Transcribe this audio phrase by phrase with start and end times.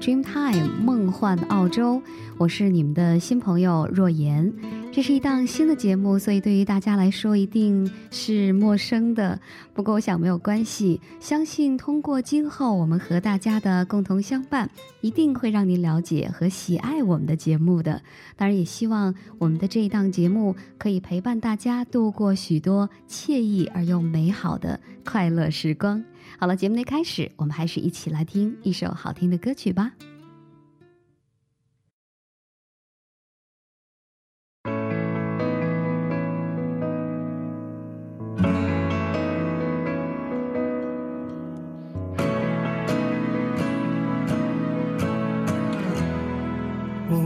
[0.00, 2.00] Dreamtime 梦幻澳洲，
[2.38, 4.50] 我是你们的新朋友若言。
[4.90, 9.38] 这是一档新的节目，所以对于大家来说一定是陌生的。
[9.74, 14.70] 不过我想没有关系，相信通过今后我们和大家的共同相伴，
[15.02, 18.00] 一定会让您了解和喜爱我们的节目的。
[18.36, 26.02] 当然，也希望我们的这一档节目可以陪伴大家度过许多惬意而又美好的快乐时光。
[26.40, 29.92] 好了，节目的开始，我们还是一起来听一首好听的歌曲吧。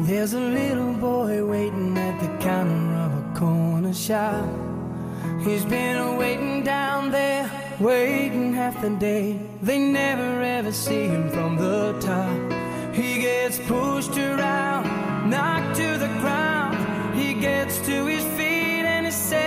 [0.07, 4.45] There's a little boy waiting at the counter of a corner shop.
[5.45, 7.47] He's been waiting down there,
[7.81, 9.39] waiting half the day.
[9.63, 12.95] They never ever see him from the top.
[12.95, 16.77] He gets pushed around, knocked to the ground.
[17.19, 19.45] He gets to his feet and he says,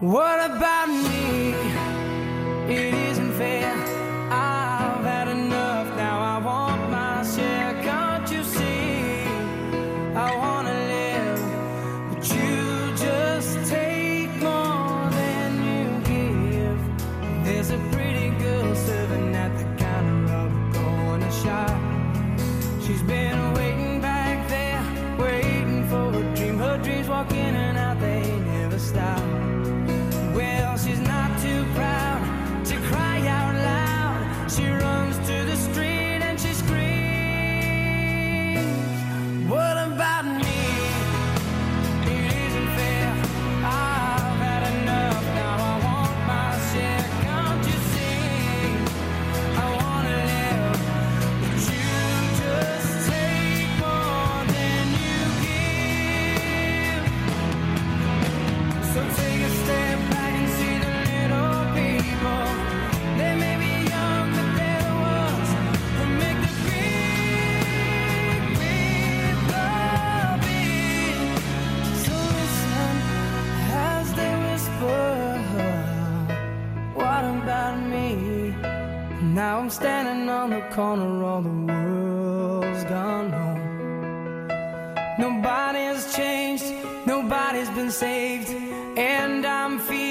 [0.00, 1.54] What about me?
[2.72, 3.93] It isn't fair.
[79.34, 84.46] Now I'm standing on the corner, all the world's gone home.
[85.18, 86.72] Nobody's changed,
[87.04, 88.48] nobody's been saved,
[88.96, 90.03] and I'm feeling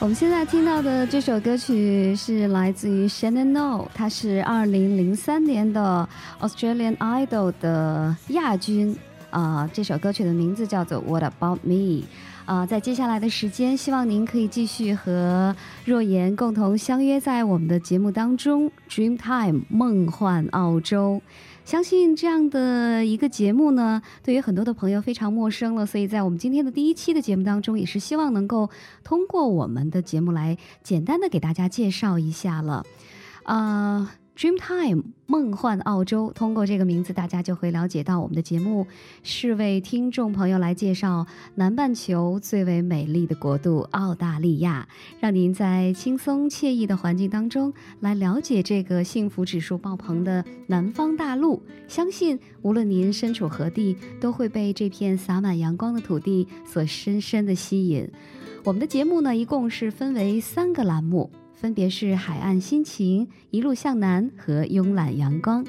[0.00, 6.08] 我们现在听到的这首歌曲是来自于 Shannon O，他是二零零三年的
[6.40, 8.96] Australian Idol 的亚军。
[9.28, 12.04] 啊、这首歌曲的名字叫做 What About Me。
[12.46, 15.54] 啊、在接下来的时间，希望您可以继续和
[15.84, 21.20] 若言共同相约在我们的节目当中，Dreamtime 梦幻澳洲。
[21.70, 28.70] 相信这样的一个节目呢，对于很多的朋友非常陌生了，所以在我们今天的第一期的节目当中，也是希望能够
[29.04, 32.84] 通过我们的节目来简单的给大家介绍一下了。
[33.44, 38.86] 啊、Dreamtime 梦幻澳洲，通过这个名字，大家就会了解到我们的节目
[39.22, 41.26] 是为听众朋友来介绍
[41.56, 44.88] 南半球最为美丽的国度澳大利亚，
[45.20, 47.70] 让您在轻松惬意的环境当中
[48.00, 51.62] 来了解这个幸福指数爆棚的南方大陆。
[51.86, 58.10] 相信无论您身处何地，都会被这片洒满阳光的土地所深深的吸引。
[58.64, 61.30] 我们的节目呢，一共是分为三个栏目。
[61.60, 65.62] 分别是海岸心情、一路向南和慵懒阳光。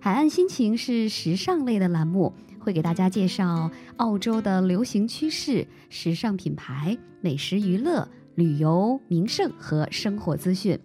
[0.00, 10.76] 海岸心情是时尚类的栏目，会给大家介绍澳洲的流行趋势、时尚品牌、美食娱乐、旅游名胜和生活资讯。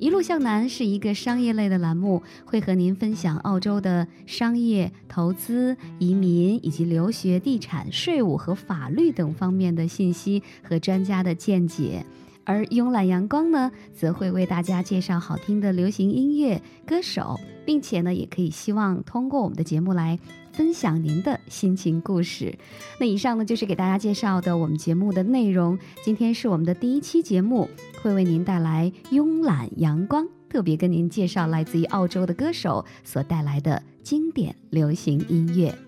[0.00, 12.04] 一路向南是一个商业类的栏目，会和您分享澳洲的商业、投资、移民以及留学、地产、税务和法律等方面的信息和专家的见解。
[12.48, 20.18] 而慵懒阳光呢，则会为大家介绍好听的流行音乐、歌手，并且呢，也可以希望通过我们的节目来
[20.50, 22.58] 分享您的心情故事。
[22.98, 25.78] 那以上呢，就是给大家介绍的我们节目的内容。
[26.02, 27.68] 今天是我们的第一期节目，
[28.02, 35.87] 会为您带来慵懒阳光，特别跟您介绍来自于澳洲的歌手所带来的经典流行音乐。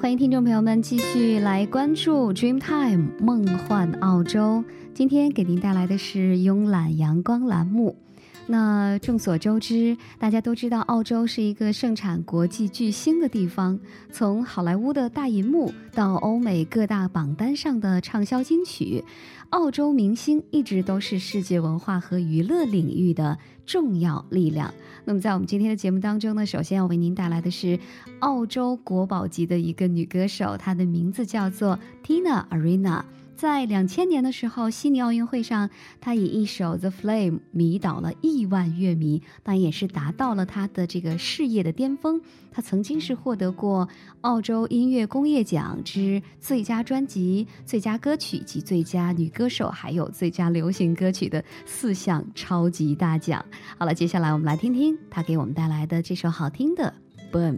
[0.00, 4.62] 欢迎听众朋友们继续来关注 Dreamtime 梦幻澳洲。
[4.94, 7.96] 今天给您带来的是慵懒阳光栏目。
[8.50, 13.78] 那众所周知，大家都知道，澳洲是一个盛产国际巨星的地方。
[14.10, 19.04] 从好莱坞的大银幕到欧美各大榜单上的畅销金曲，
[19.50, 24.72] 澳洲明星一直都是世界文化和娱乐领域的重要力量。
[25.04, 27.78] 那么，在我们今天的节目当中呢，首先要为您带来的是
[28.20, 33.02] 澳洲国宝级的一个女歌手，她的名字叫做 Tina Arena。
[33.38, 35.70] 在两千年的时候，悉尼奥运会上，
[36.00, 42.20] 他以一首《The Flame》迷倒了亿万乐迷，但也是达到了他的这个事业的巅峰。
[42.50, 43.88] 他曾经是获得过
[44.22, 53.44] 澳洲音乐工业奖之最佳专辑、最佳歌曲及最佳女歌手，还有最佳流行歌曲的四项超级大奖。
[53.78, 56.92] 好了，接下来我们来听听他给我们带来的这首好听的
[57.32, 57.52] 《Boom》。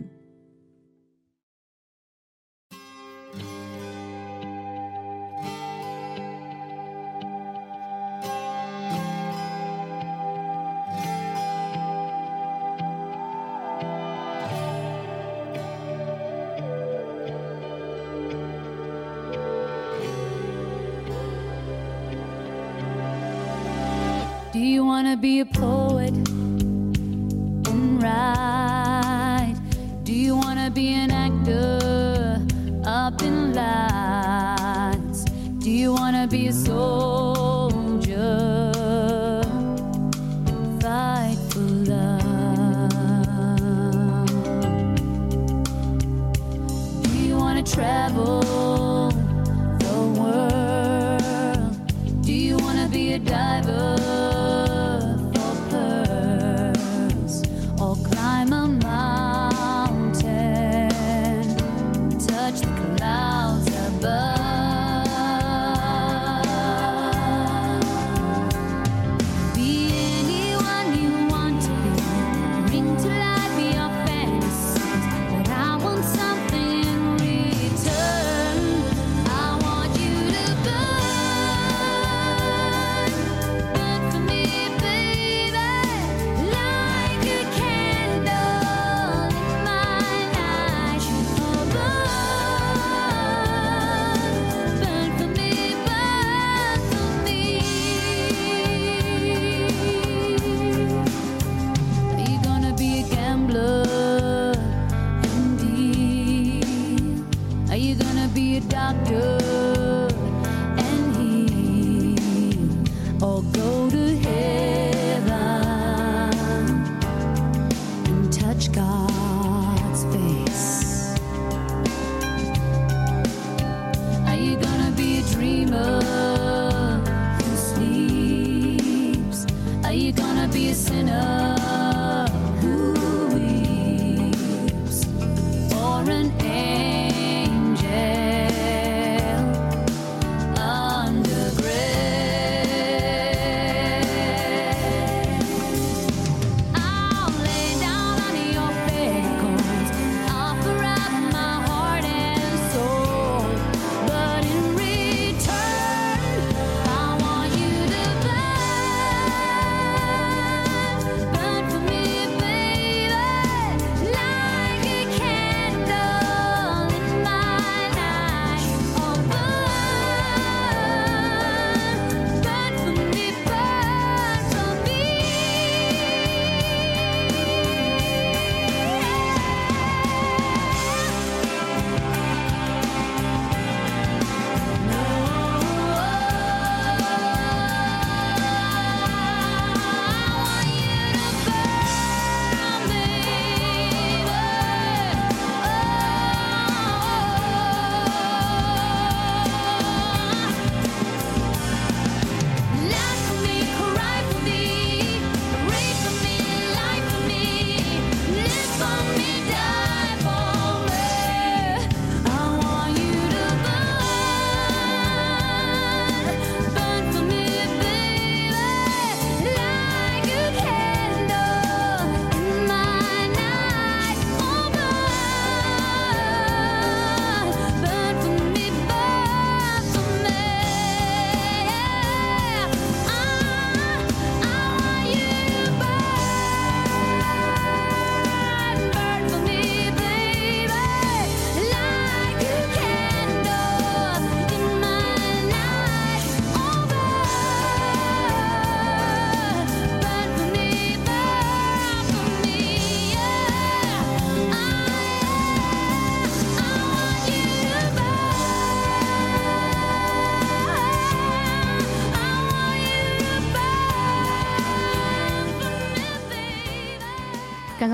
[25.20, 25.79] Be a poet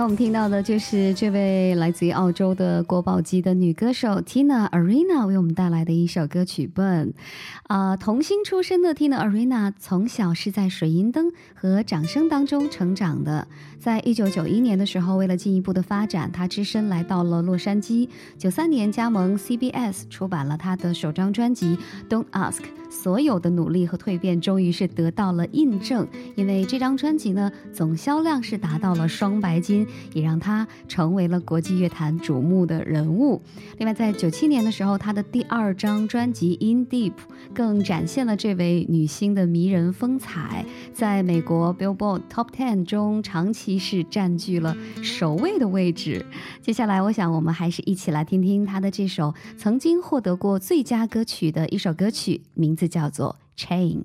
[0.06, 7.06] 我们听到的就是这位来自于澳洲的国宝级的女歌手 Tina Arena 为我们带来的一首歌曲《Burn》。
[7.64, 13.48] 啊，童星出身的 Tina Arena 从小是在水银灯和掌声当中成长的。
[13.80, 18.08] 在一九九一年的时候，为了进一步的发展，她只身来到了洛杉矶。
[18.38, 21.76] 九三年加盟 CBS，出版了她的首张专辑
[22.08, 22.60] 《Don't Ask》。
[22.90, 26.06] 所有的努力和蜕变，终于是得到了印证。
[26.34, 33.40] 因为这张专辑呢，总销量是达到了双白金，也让她成为了国际乐坛瞩目的人物。
[33.78, 37.10] 另外，在九七年的时候，她的第二张专辑《In Deep》
[37.54, 43.76] 更展现了这位女星的迷人风采，在美国 Billboard Top Ten 中长期。
[43.78, 46.26] 是占据了首位的位置。
[46.60, 53.34] 接下来，我想我们还是一起来听听他的这首曾经获得过最佳歌曲的一首歌曲，名名字叫做
[53.66, 54.04] 《Chains》。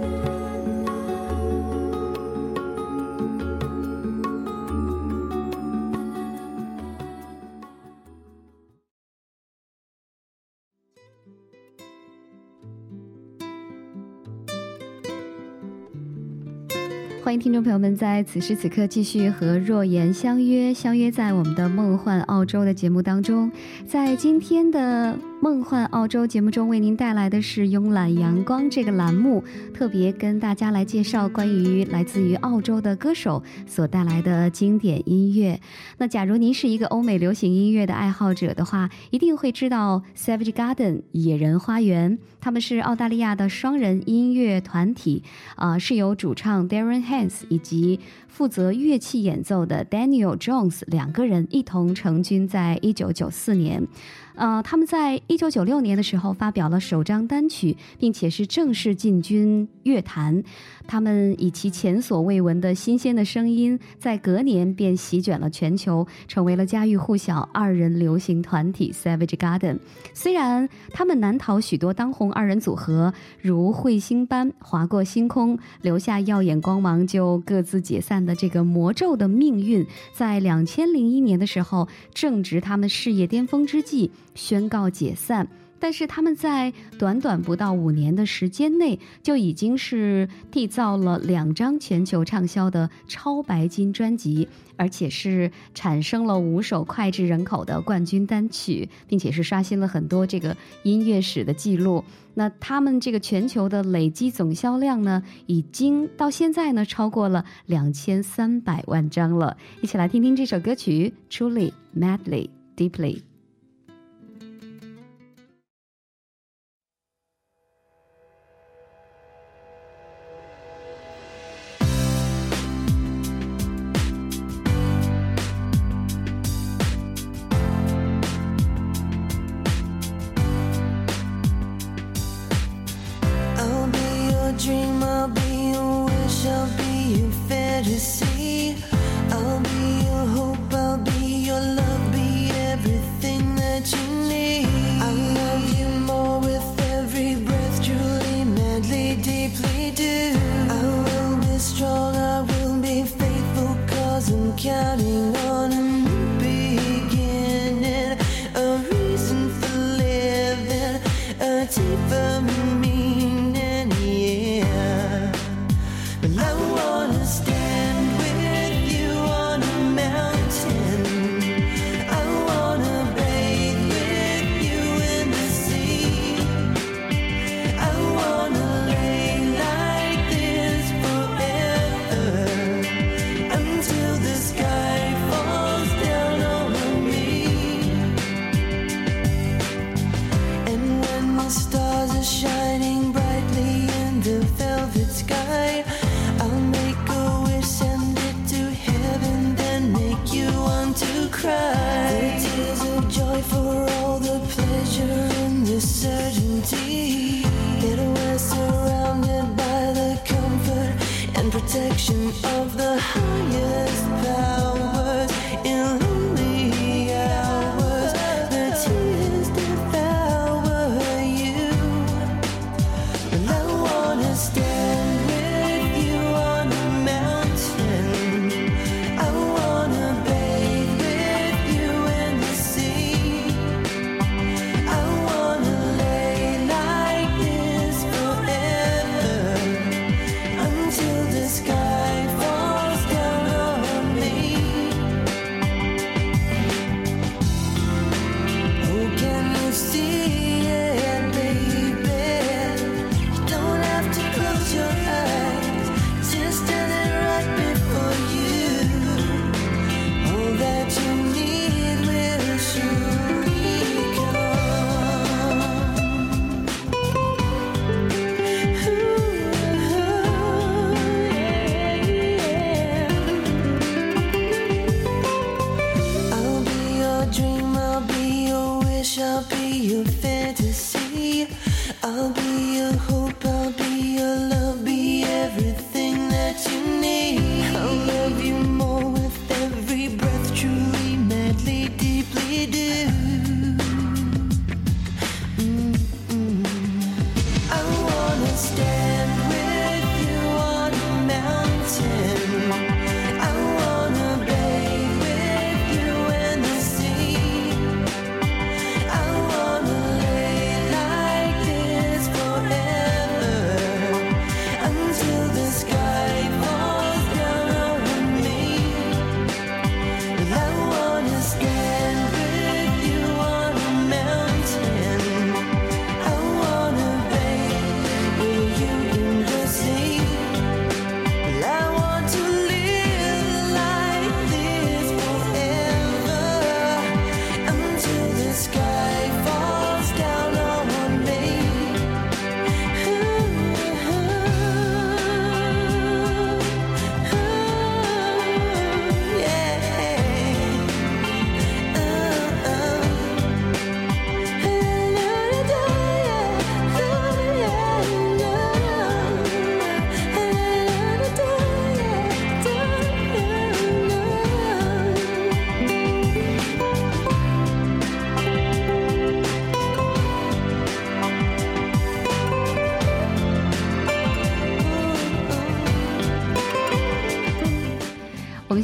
[17.23, 23.51] 欢迎听众朋友们在此时此刻继续和若言相约，相约在我们的梦幻澳洲的节目当中，
[23.85, 25.30] 在今天的。
[25.41, 35.59] 梦幻澳洲节目中为您带来的是慵懒阳光这个栏目，特别跟大家来介绍关于来自于澳洲的歌手所带来的经典音乐。
[35.97, 45.23] 那假如您是一个欧美流行音乐的爱好者的话，一定会知道 Savage Garden 野人花园，他们是澳大利亚的双人音乐团体，
[45.55, 53.87] 啊，是由主唱 Darren Hans 以及负责乐器演奏的 Daniel Jones 两个人一同成军，在一九九四年。
[54.35, 60.43] 呃，他们在一九九六年的时候发表了首张单曲，并且是正式进军乐坛。
[60.87, 69.79] 他们以其前所未闻的新鲜的声音，在隔年便席卷了全球，成为了家喻户晓二人流行团体 Savage Garden。
[70.13, 84.11] 虽然他们难逃许多当红二人组合如彗星般划过星空，留下耀眼光芒就各自解散的这个魔咒的命运，在两千零一年的时候，正值他们事业巅峰之际。
[84.33, 85.47] 宣告解散，
[85.79, 102.03] 但是他们在短短不到五年的时间内，就已经是缔造了两张全球畅销的超白金专辑，而且是产生了五首脍炙人口的冠军单曲，并且是刷新了很多这个音乐史的记录。
[102.33, 109.57] 那他们这个全球的累积总销量呢，已经到现在呢超过了两千三百万张了。
[109.81, 113.30] 一起来听听这首歌曲：Truly, Madly, Deeply。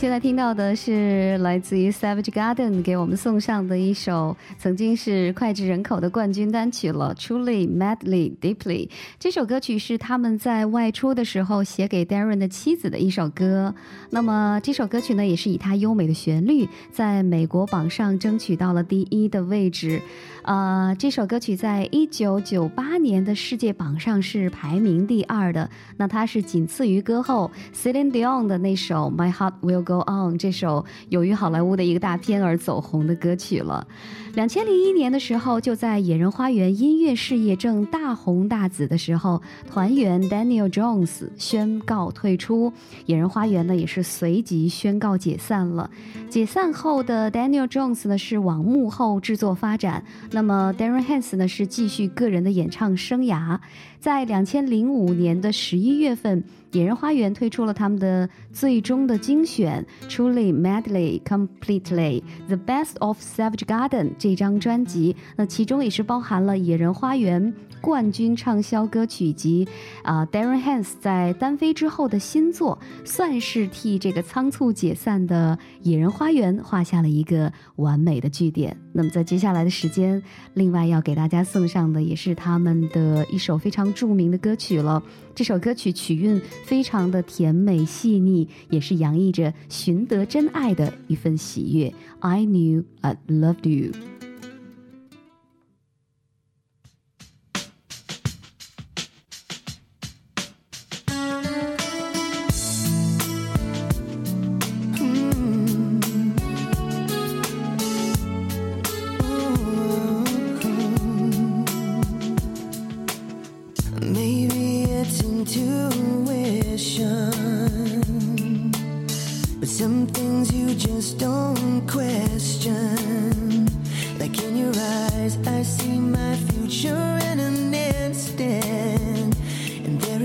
[0.08, 8.90] 现在听到的是来自于 Savage Garden 给我们送上的一首曾经是脍炙人口的冠军单曲了，Truly Madly Deeply。
[9.20, 13.76] 这首歌曲是他们在外出的时候写给 Darren 的妻子的一首歌。
[14.10, 20.02] 那么这首歌曲呢，也是以它优美的旋律，在美国榜上争取到了第一的位置。
[20.44, 33.88] 呃，这首歌曲在一九九八年的世界榜上是排名第二的，那它是仅次于歌后 Celine Dion 的那首 My Heart Will Go On 这首由于好莱坞的一个大片而走红的歌曲了。
[34.34, 42.72] 两千零一年的时候，就在野人花园音乐事业正大红大紫的时候，团员 Daniel Jones 宣告退出，
[43.08, 45.90] 野人花园呢也是随即宣告解散了。
[46.30, 53.58] 解散后的 Daniel Jones 呢是往幕后制作发展，那么 Darren Hans 呢是继续个人的演唱生涯。
[54.00, 69.68] 在两千零五年的十一月份，野人花园推出了他们的最终的精选《Truly Madly Completely The Best of Savage Garden》这张专辑，那其中也是包含了野人花园冠军畅销歌曲及
[70.04, 78.76] 啊 Darren Hans 在单飞之后的新作，算是替这个仓促解散的野人花园画下了一个完美的句点。
[78.94, 80.22] 那么在接下来的时间，
[80.54, 85.02] 另外要给大家送上的也是他们的一首非常著名的歌曲了。
[85.36, 91.94] 这首歌曲曲韵非常的甜美细腻，也是洋溢着寻得真爱的一份喜悦。
[92.20, 94.17] I knew I loved you。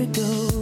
[0.05, 0.52] go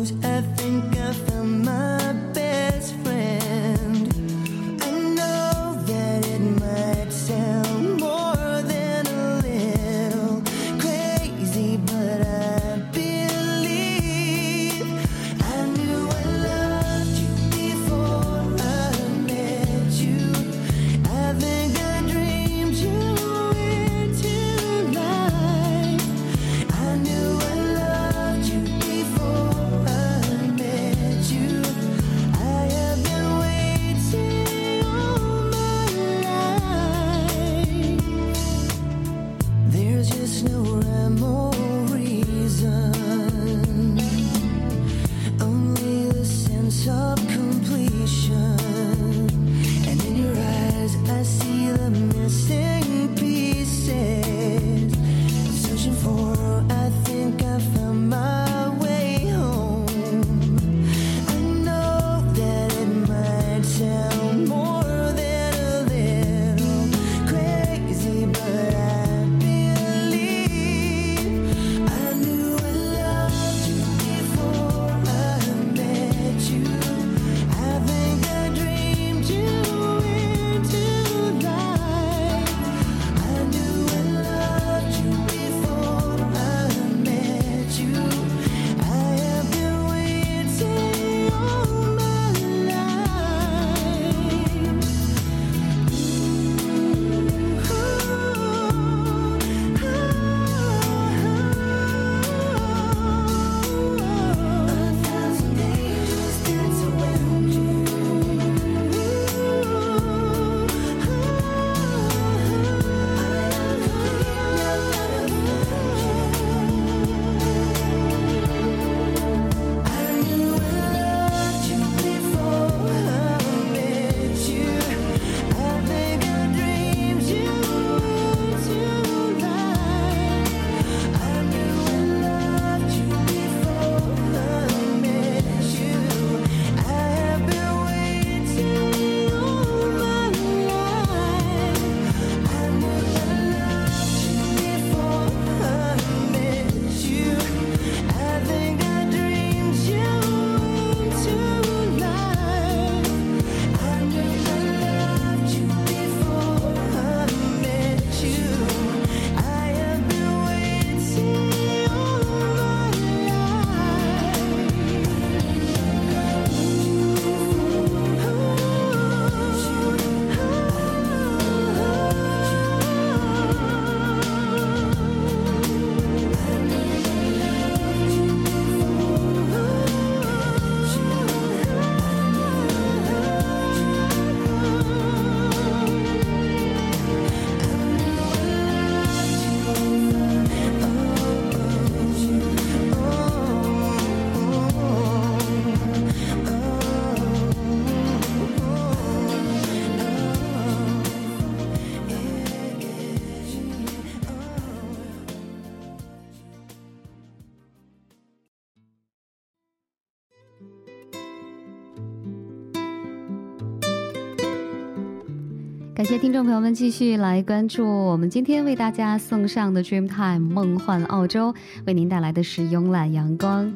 [216.01, 221.53] 感谢听众朋友们继续来关注我们今天为大家送上的 Dreamtime 梦幻澳洲，
[221.85, 223.71] 为您带来的是慵懒阳光。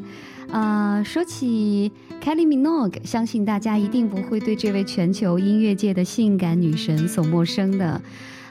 [0.49, 8.01] 啊、说起 Kelly Minogue，相信大家一定不会对这位全球音乐界的性感女神所陌生的。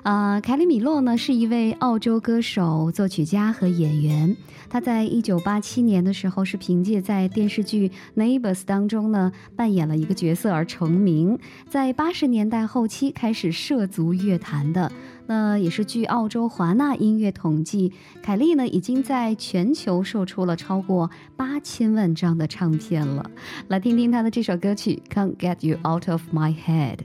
[0.04, 4.36] 啊、凯里米洛呢是一位澳洲歌手、作曲家和演员。
[4.68, 11.38] 他在一九八七年的时候是凭借在电视剧《Neighbors》当中呢扮演了一个角色而成名，
[11.70, 14.92] 在八十年代后期开始涉足乐坛的。
[15.26, 17.90] 那也是据澳洲华纳音乐统计，
[18.22, 23.30] 凯莉呢已经在全球售出了超过八千万张的唱片了。
[23.68, 26.96] 来听听她的这首歌曲《Can't Get You Out of My Head》。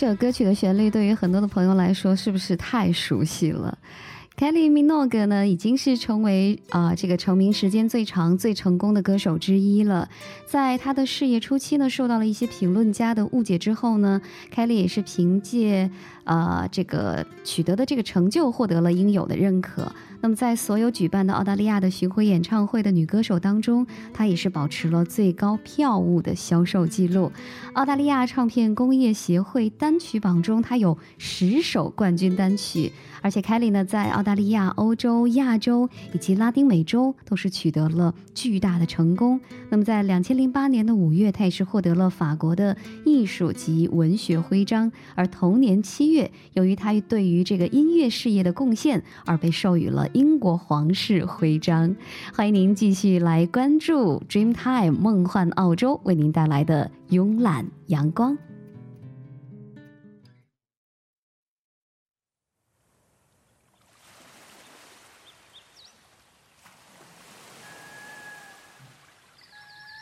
[0.00, 3.76] 这首歌曲的旋律对于很多的朋友来说，是不是太熟悉了
[4.34, 10.08] ？Kelly Minogue 呢，已经是成为啊、这个成名时间最长、最成功的歌手之一了。
[10.46, 15.90] 在他的事业初期呢，受到了一些评论家的误解之后呢，Kelly 也是凭借
[16.24, 19.92] 呃这个取得的这个成就，获得了应有的认可。
[20.20, 27.32] 那么在所有举办的澳大利亚的巡回演唱会的女歌手当中，她也是保持了最高票务的销售记录。
[27.72, 32.92] 澳大利亚唱片工业协会单曲榜中，她有十首冠军单曲。
[33.22, 39.38] 而且凯莉呢，在澳大利亚、欧洲、亚洲以及拉丁美洲都是取得了巨大的成功。
[39.68, 44.90] 那么在两千零八年的五月，她也是获得了法国的艺术及文学徽章。
[45.14, 51.96] 而同年七月，由于她对于这个音乐事业的贡献，而被授予了英国皇室徽章。
[52.34, 58.36] 欢迎您继续来关注 Dreamtime 梦幻澳洲为您带来的慵懒阳光。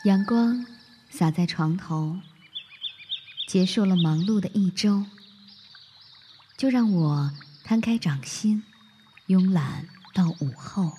[0.05, 0.65] 阳光
[1.09, 2.17] 洒在床头，
[3.49, 5.03] 结束了忙碌的一周，
[6.55, 7.31] 就让我
[7.65, 8.63] 摊开掌心，
[9.27, 10.91] 慵懒到午后。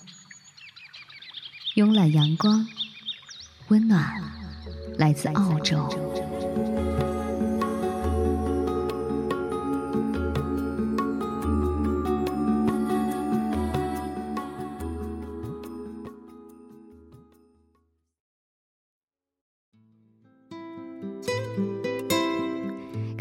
[1.75, 2.67] 慵懒阳光，
[3.69, 4.21] 温暖
[4.97, 5.87] 来自澳洲。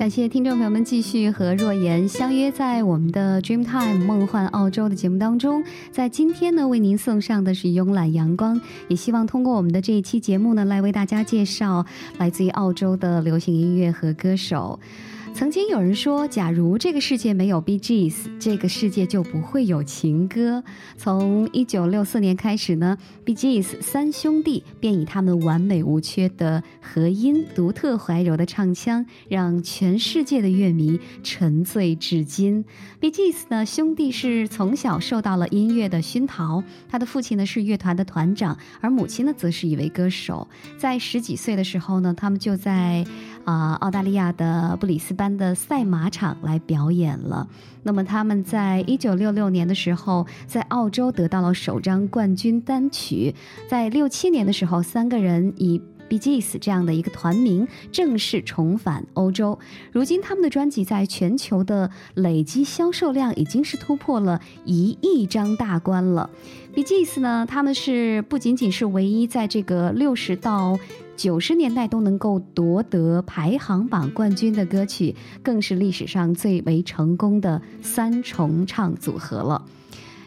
[0.01, 5.63] 感谢听众朋友们继续和若言相约在我们的 Dreamtime 梦幻澳洲的节目当中。
[5.93, 11.85] 在今天呢，为您送上的是慵懒阳光，也希望通过我们的这一期节目呢，来为大家介绍
[12.17, 14.81] 来自于澳洲的流行音乐和歌手。
[15.33, 20.63] 曾经有人说，假如这个世界没有 B.G.S，这个世界就不会有情歌。
[20.99, 32.65] 从一九六四年开始呢，B.G.S 三兄弟便以他们完美无缺的和音、独特怀柔的唱腔，让全世界的乐迷沉醉至今。
[33.01, 40.47] B.G.S 呢，兄弟是从小受到了音乐的熏陶，他的父亲呢是乐团的团长，而母亲呢则是一位歌手。
[40.77, 43.05] 在十几岁的时候呢，他们就在
[43.45, 47.49] 啊、澳大利亚的布里斯班的赛马场来表演了。
[47.83, 53.35] 那么他们在一九六六年的时候，在澳洲得到了首张冠军单曲。
[53.69, 59.59] 在六七年的时候，三个人以 Bee Gees 这样的一个团名正式重返欧洲。
[59.93, 66.29] 如今，他们的专辑在全球的累积销售量已经是突破了一亿张大关了。
[66.75, 70.79] Bee Gees 呢，他们是不仅仅是唯一在这个六十到
[71.21, 79.63] 九十年代都能够夺得排行榜冠军的歌曲，更是历史上最为成功的三重唱组合了。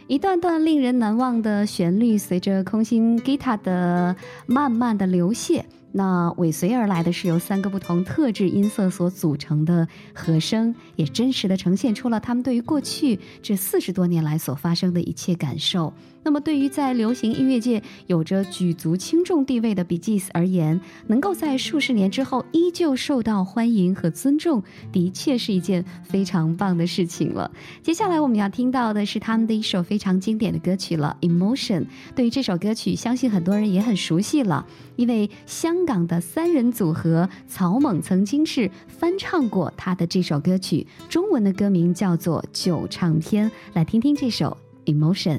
[0.05, 4.15] 一段段令人难忘的旋律，随着空心吉他的
[4.45, 5.63] 慢慢的流泻，
[5.95, 15.93] 那尾随而来的是由三个不同特质音色所组成的和声，也真实的呈现出了他们对于过去这四十多年来所发生的一切感受。
[16.25, 24.63] 那么，对于在流行音乐界有着举足轻重地位的 Bee Gees 而言，能够在数十年之后依旧受到欢迎和尊重，
[24.93, 27.51] 的确是一件非常棒的事情了。
[27.81, 31.81] 接下来我们要听到的是他们的一首非常经典的歌曲了，《Emotion》。
[32.15, 34.65] 对于这首歌曲，相信很多人也很熟悉了，
[34.95, 43.49] 因为香港的三人组合草蜢曾经是翻唱过他的这首歌曲，中文的歌名叫做《旧唱片》。
[43.73, 44.57] 来听听这首
[44.93, 45.37] 《Emotion》。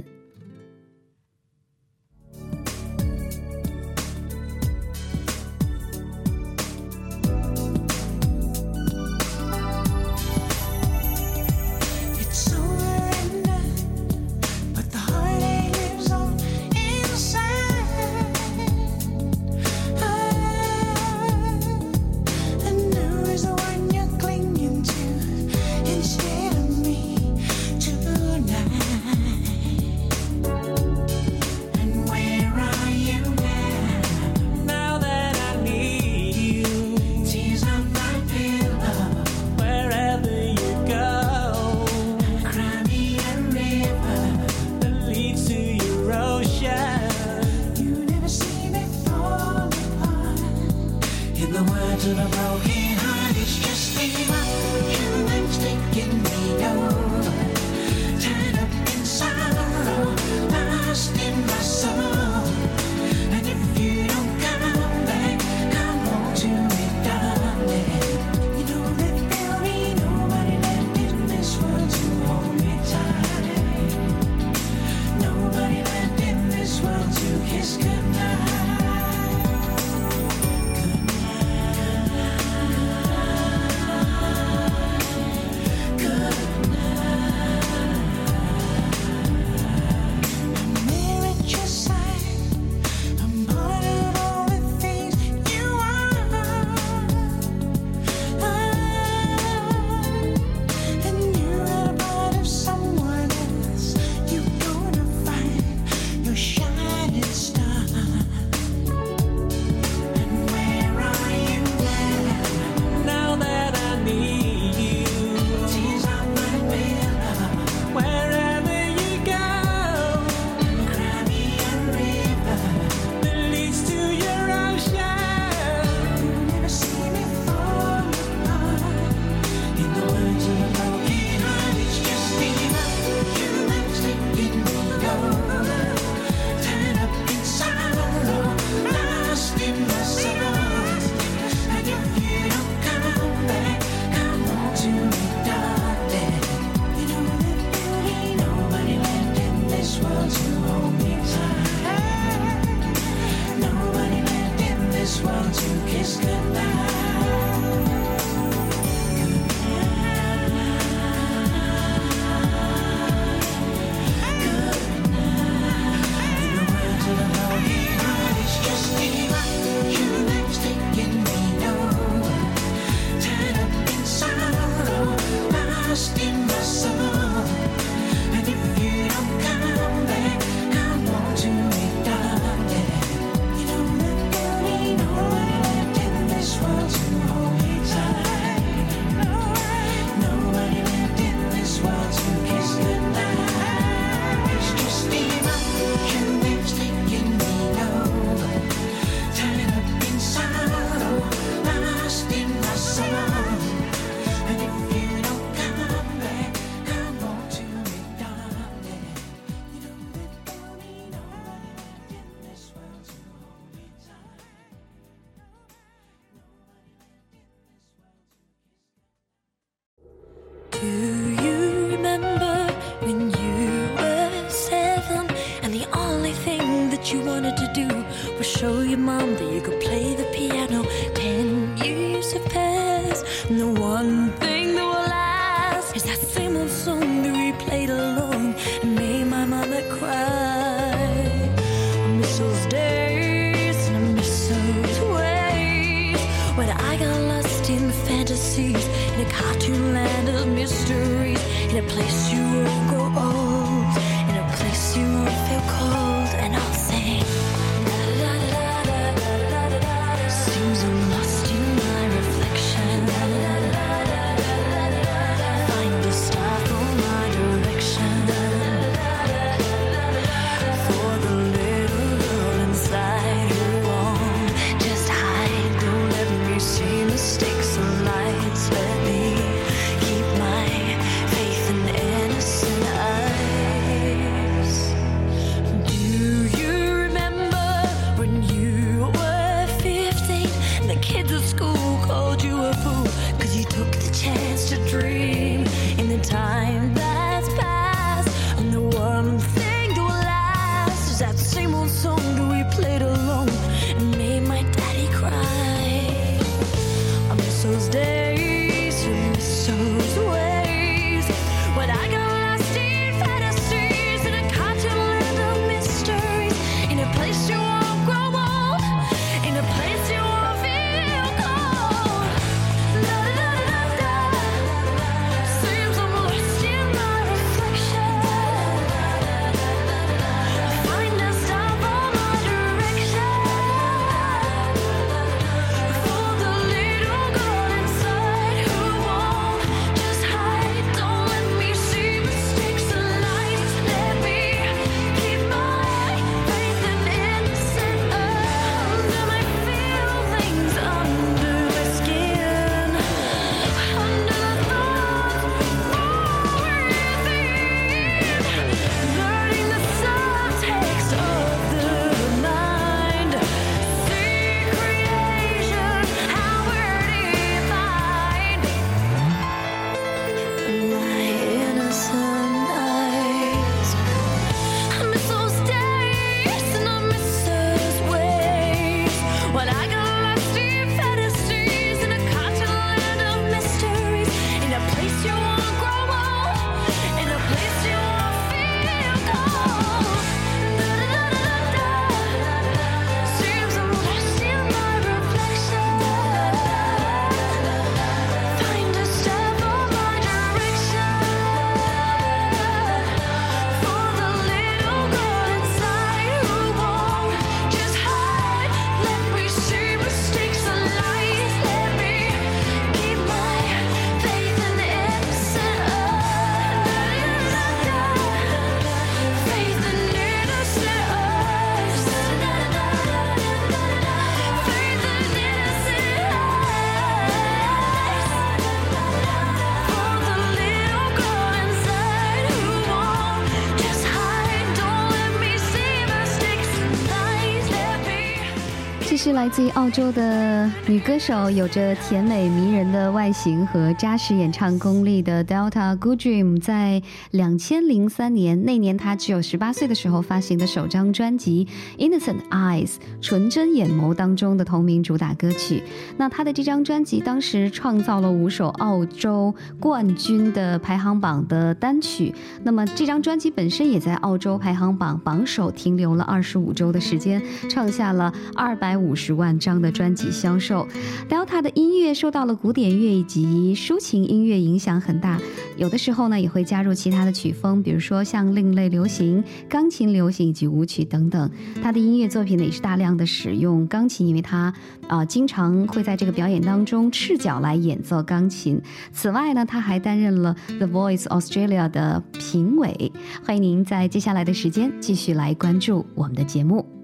[439.24, 451.66] 是来自于澳洲的女歌手，有着甜美迷人的外形和扎实演唱功力的 Delta Goodrem，在两千零三年那年，她只有十八岁的时候发行的首张专辑
[451.98, 452.88] 《Innocent Eyes》
[453.22, 455.82] 纯真眼眸当中的同名主打歌曲。
[456.18, 462.34] 那她的这张专辑当时创造了五首澳洲冠军的排行榜的单曲。
[462.62, 470.86] 那么这张专辑本身也在澳洲排行榜榜首停留了二十五周的时间，创下了二百五十万张的专辑销售。
[471.28, 475.38] Delta 的音乐受到了古典乐以及抒情音乐影响很大，
[475.76, 481.50] 有的时候呢也会加入其他的曲风，比如说像另类流行、钢琴流行以及舞曲等等。
[481.82, 484.72] 他的音乐作品呢也是大量的使用钢琴，因为他
[485.06, 488.80] 啊、经常会在这个表演当中赤脚来演奏钢琴。
[489.12, 493.12] 此外呢，他还担任了 The Voice Australia 的评委。
[493.44, 497.03] 欢迎您在接下来的时间继续来关注我们的节目。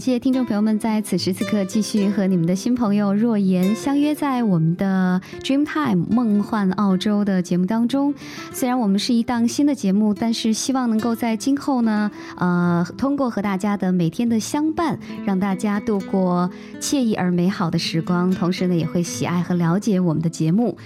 [0.00, 8.14] 感谢听众朋友们在此时此刻继续和你们的新朋友若言相约在我们的 Dreamtime 梦幻澳洲的节目当中。
[8.50, 20.78] 虽然我们是一档新的节目，但是希望能够在今后呢，呃，通过和大家的每天的相伴，让大家度过惬意而美好的时光，同时呢，也会喜爱和了解我们的节目。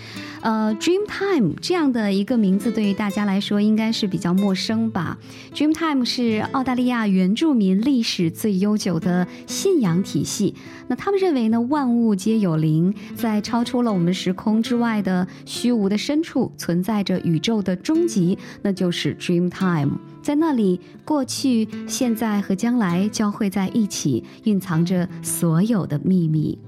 [0.44, 5.16] 呃，Dreamtime 这样的一个名字对于大家来说应该是比较陌生吧
[5.54, 10.54] ？Dreamtime 是澳大利亚原住民历史最悠久的信仰体系。
[10.86, 19.92] 那他们认为呢，万物皆有灵，在超出了我们时空之外的虚无的深处，存在着宇宙的终极，那就是 Dreamtime。
[20.20, 26.58] 在那里，过去、现在和将来交汇在一起，蕴藏着所有的秘密。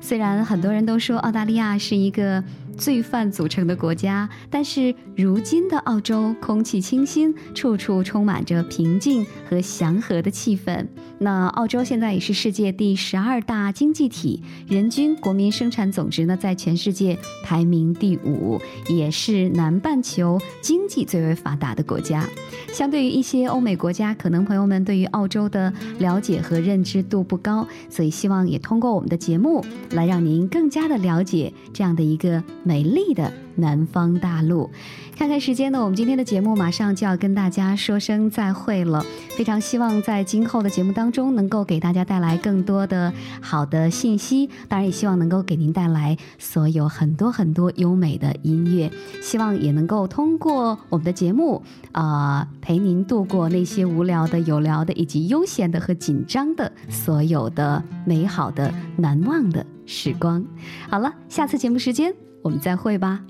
[0.00, 2.44] 虽然很多人都说澳大利亚是一个
[2.76, 10.86] 罪犯组成的国家，但是如今的澳洲空气清新，处处充满着平静和祥和的气氛。
[11.18, 22.28] 那澳洲现在也是世界第十二大经济体，人均国民生产总值呢在全世界排名第五，也是南半球经济最为发达的国家。
[22.72, 34.68] 相对于一些欧美国家，可能朋友们对于澳洲的了解和认知度不高，所以希望也通过我们的节目来让您更加的了解这样的一个美丽的南方大陆。
[35.16, 39.02] 看看时间呢，我们今天的节目马上就要跟大家说声再会了。
[39.30, 48.90] 非常希望在今后的节目当中能够给大家带来更多的好的信息，当然也希望能够给您带来所有很多很多优美的音乐。
[49.22, 51.62] 希望也能够通过我们的节目，
[51.92, 60.44] 啊、陪您度过那些无聊的、有聊的，以及悠闲的和紧张的所有的美好的、难忘的时光。
[60.90, 62.14] 好了，下次节目时间
[62.46, 63.20] 我们再会吧。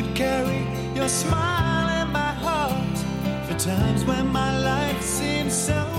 [0.00, 2.98] Could carry your smile in my heart
[3.48, 5.97] for times when my life seems so